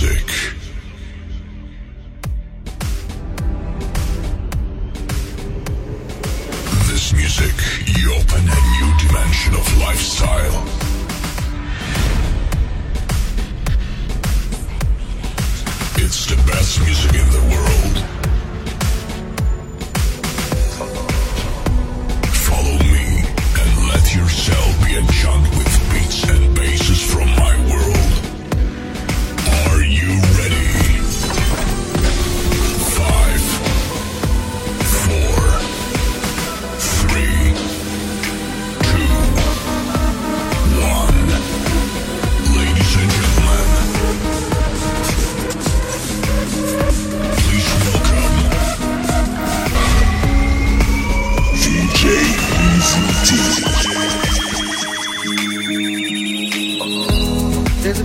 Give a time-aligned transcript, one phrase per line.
[0.00, 0.49] music.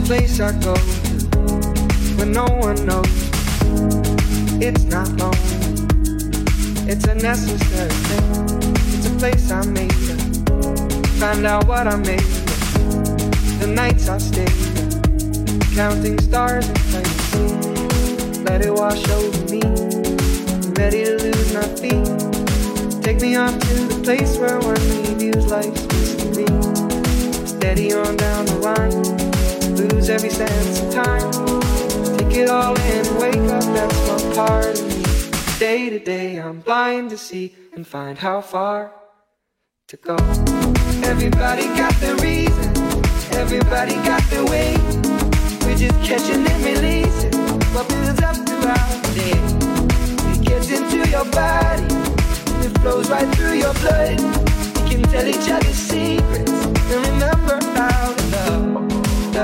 [0.06, 1.16] Place I go to
[2.18, 3.10] when no one knows.
[4.62, 5.40] It's not lonely.
[6.88, 8.70] It's a necessary thing.
[8.94, 11.10] It's a place I made up.
[11.18, 13.60] Find out what I made of.
[13.60, 14.48] The nights I stayed
[14.78, 18.40] up, counting stars and planes.
[18.42, 19.62] Let it wash over me.
[20.78, 23.02] Ready to lose my feet.
[23.02, 26.46] Take me off to the place where one reviews life's mystery.
[27.48, 29.25] Steady on down the line
[29.76, 31.32] lose every sense of time.
[32.18, 35.04] Take it all in and wake up, that's one part of me.
[35.60, 38.92] Day to day, I'm blind to see and find how far
[39.88, 40.16] to go.
[41.04, 42.70] Everybody got their reason,
[43.34, 44.76] everybody got their way.
[45.62, 47.34] We're just catching and releasing
[47.74, 49.40] what builds up throughout the day.
[50.34, 51.86] It gets into your body,
[52.66, 54.20] it flows right through your blood.
[54.76, 55.65] We can tell each other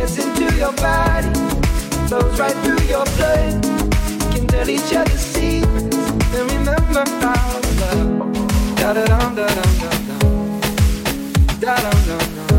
[0.00, 1.28] Gets into your body,
[2.08, 3.66] flows right through your blood.
[4.24, 8.32] We can tell each other secrets and remember how love.
[8.76, 10.60] Da da dum da dum dum dum.
[11.60, 12.56] Da dum dum dum.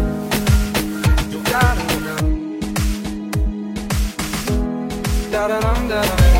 [1.51, 2.27] Da dum dum.
[5.31, 6.30] Da da dum da dum.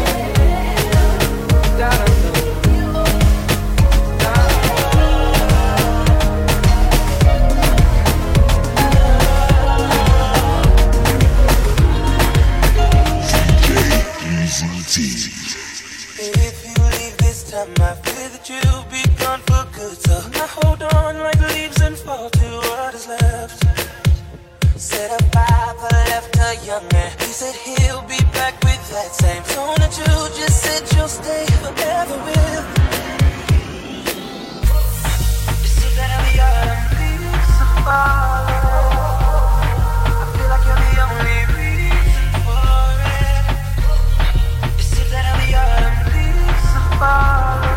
[17.67, 19.95] This I fear that you'll be gone for good.
[19.97, 23.63] So I hold on like leaves and fall to what is left.
[24.77, 27.11] Said a father left a young man.
[27.19, 30.05] He said he'll be back with that same tone that you
[30.39, 32.65] just said you'll stay forever with.
[35.61, 37.51] You see that I'm the autumn leaves
[47.01, 47.70] leaves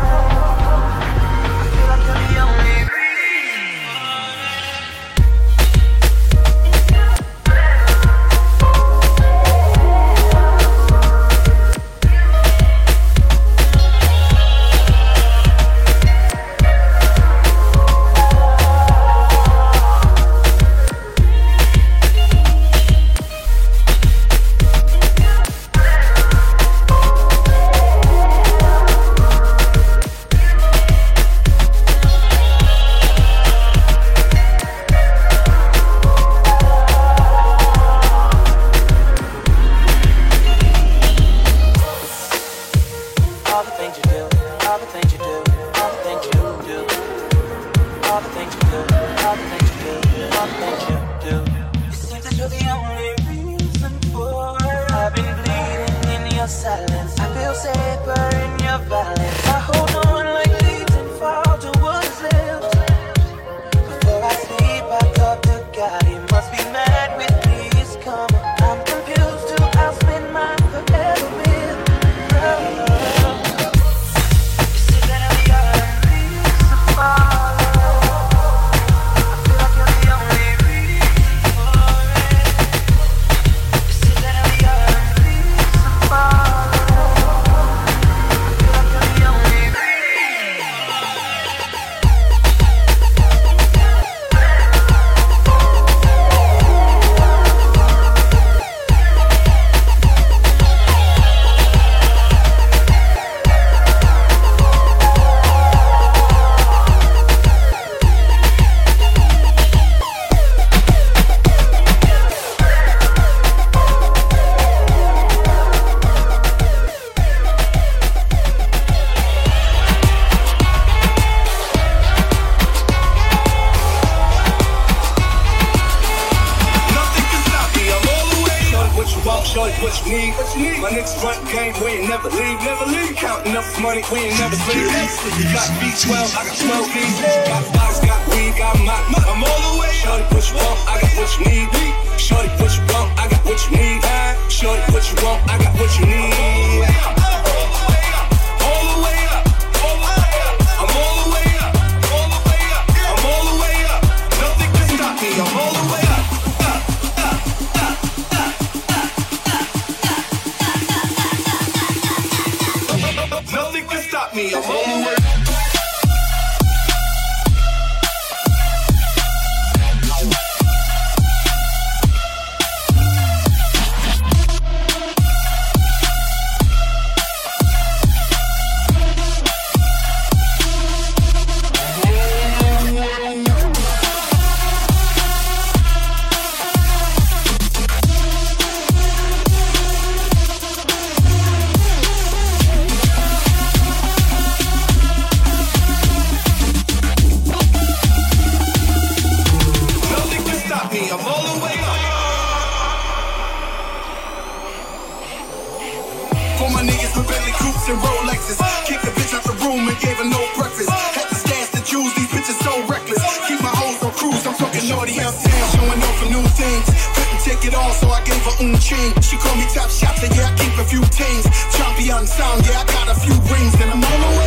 [218.73, 219.23] intrigued.
[219.23, 221.45] She call me top shot, so yeah, I keep a few teams.
[221.75, 224.44] Champion sound, yeah, I got a few rings, and I'm on my way.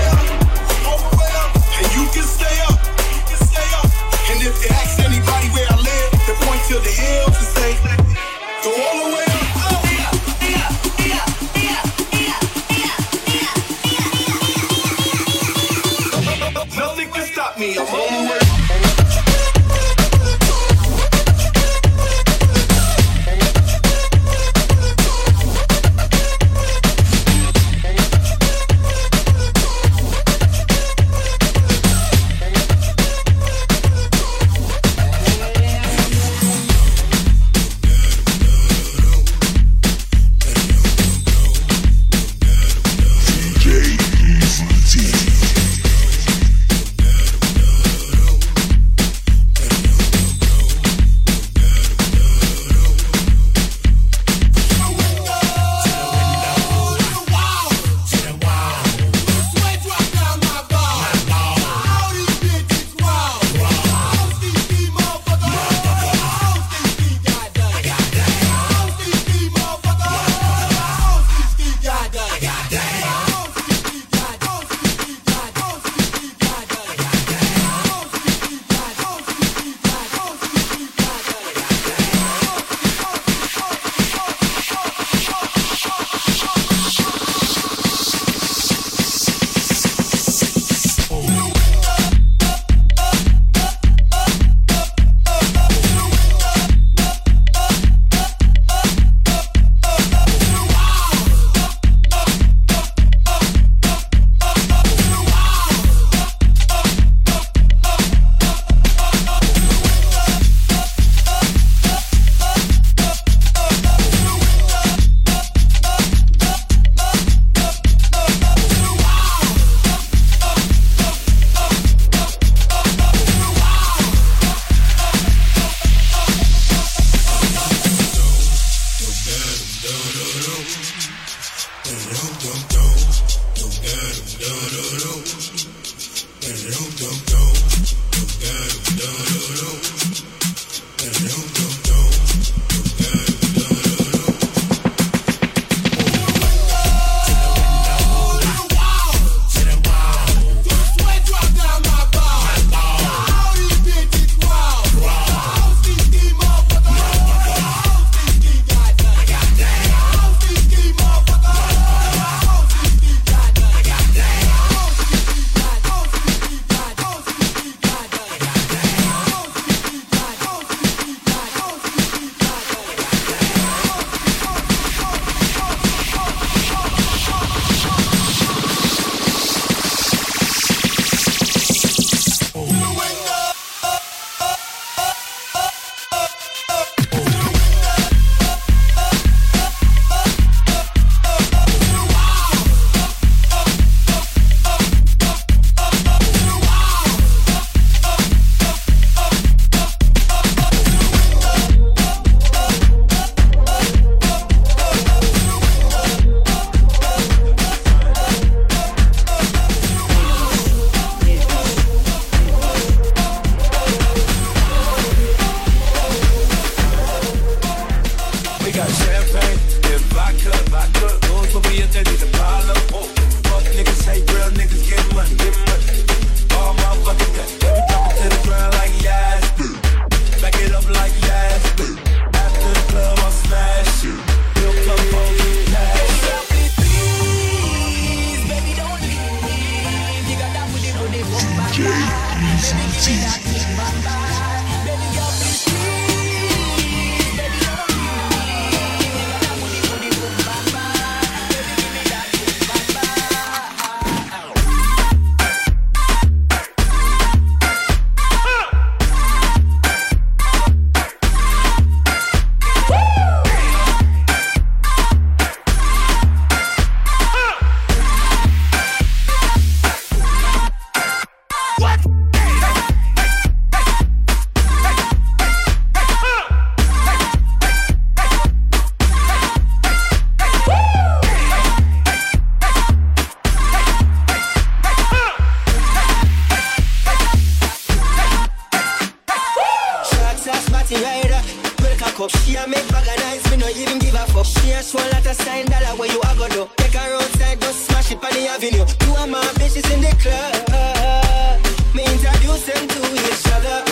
[295.28, 296.68] a sign dollar where you a go do.
[296.76, 298.84] Take a roadside just smash it on the avenue.
[299.04, 301.60] You and my bitches in the club.
[301.94, 303.84] Me introduce them to each other.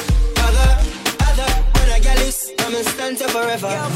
[0.46, 0.70] Other,
[1.28, 1.50] other.
[1.76, 3.95] When I get loose, I'ma stand up forever.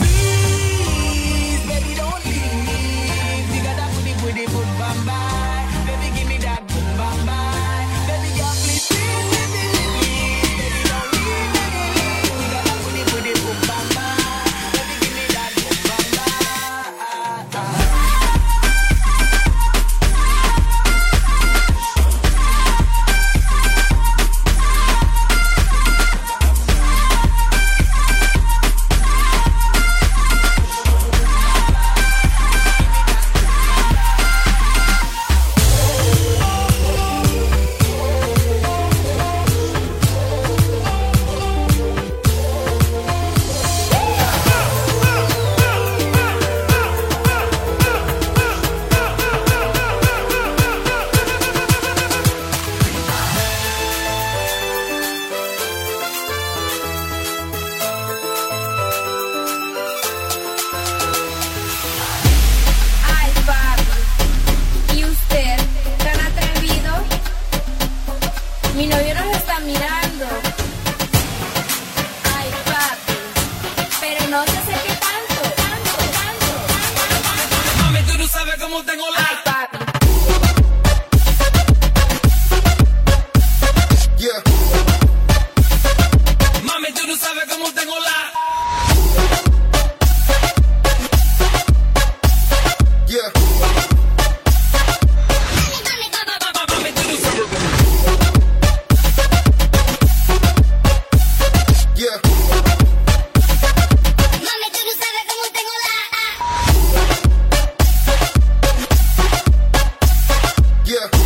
[110.91, 111.20] Yeah.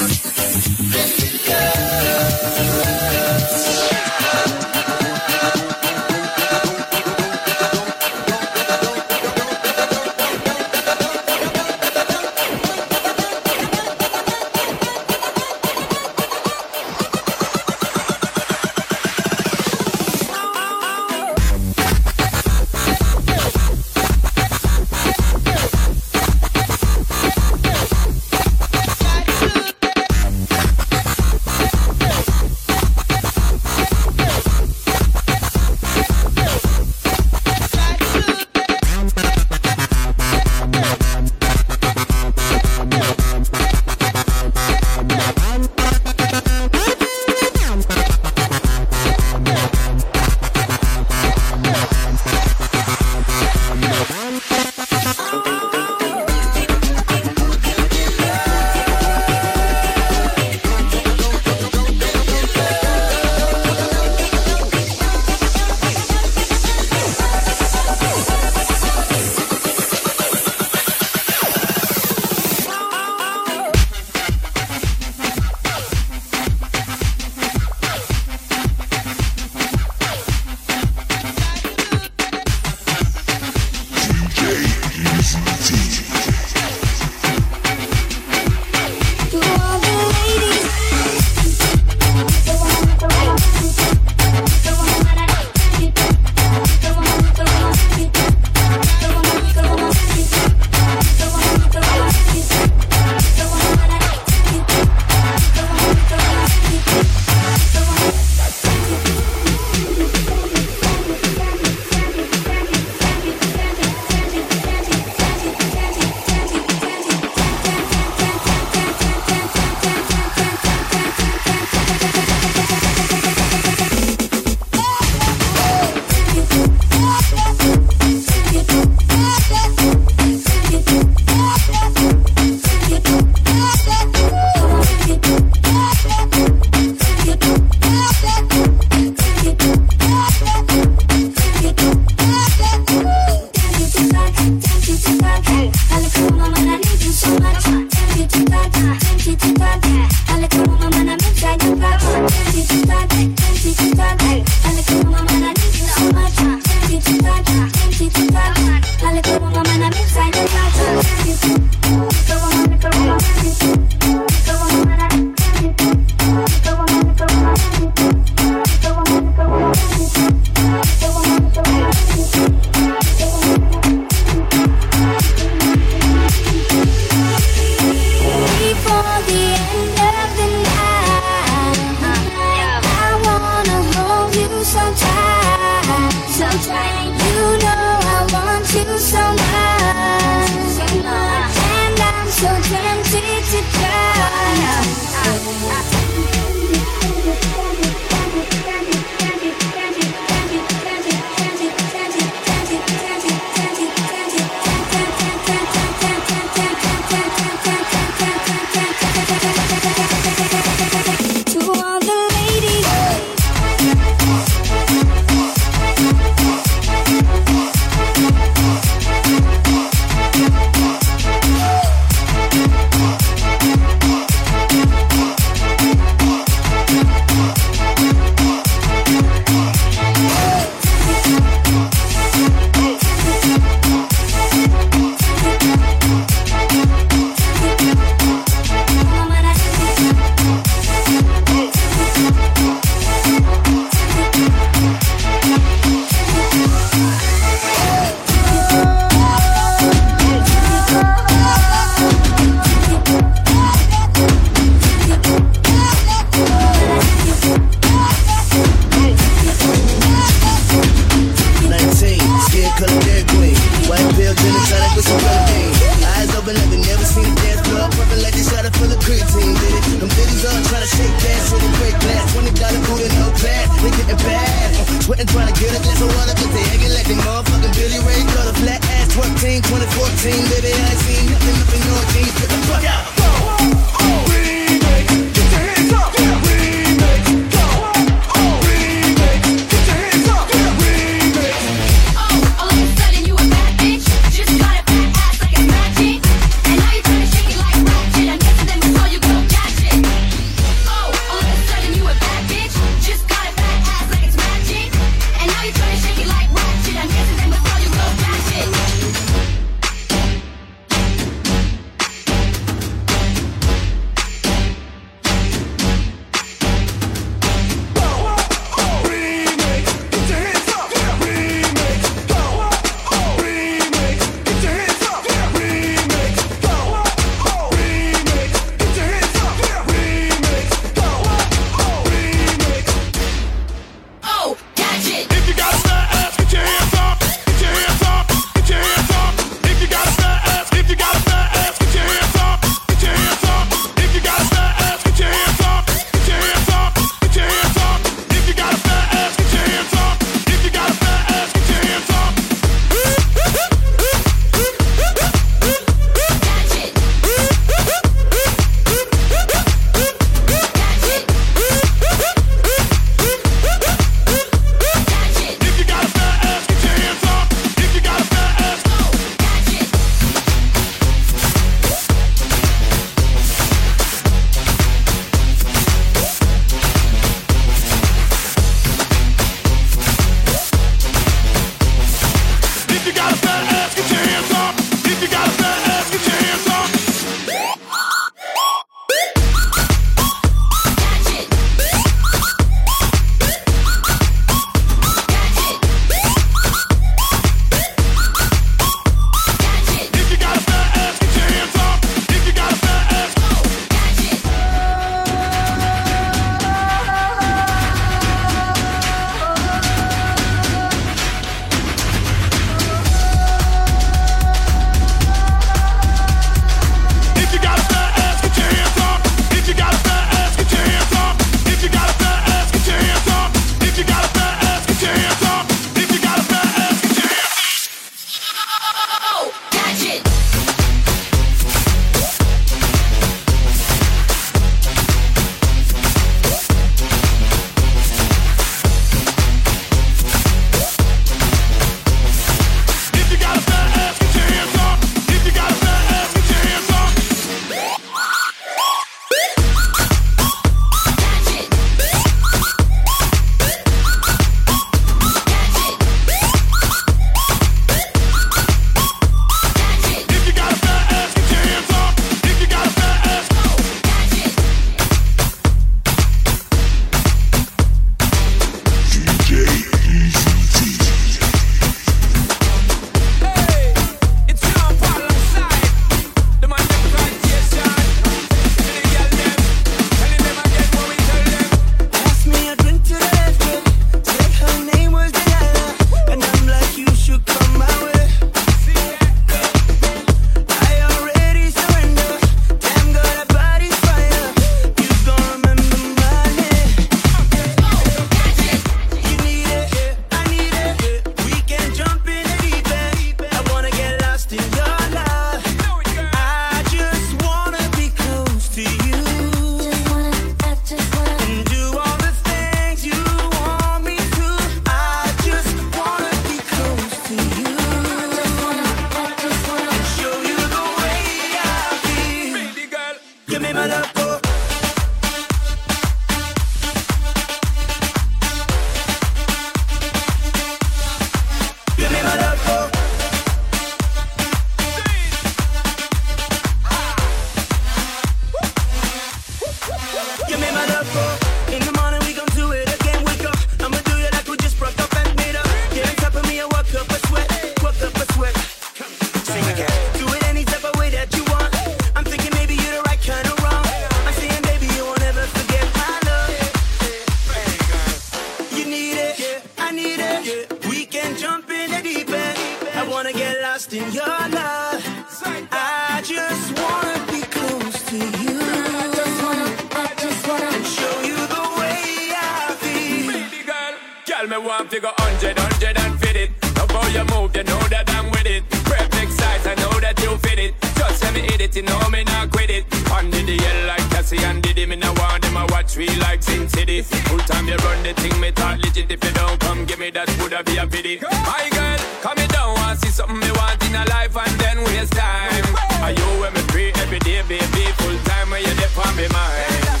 [594.06, 595.64] life and then waste time.
[596.02, 597.84] Are you with me free every day, baby?
[598.02, 600.00] Full time when you there for me, mind.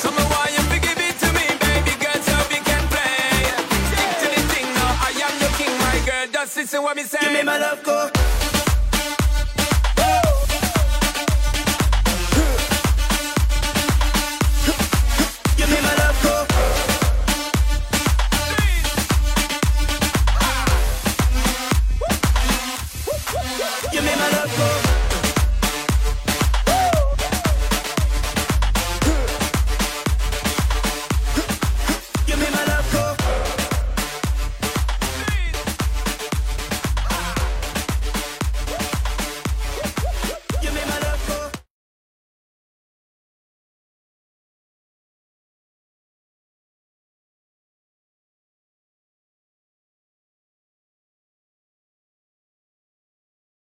[0.00, 0.62] So me you
[0.98, 3.46] it to me, baby girl, so we can play.
[3.90, 6.26] Stick to the thing now, I am king, my girl.
[6.32, 7.18] Just listen what me say.
[7.20, 8.15] Give me my love, go.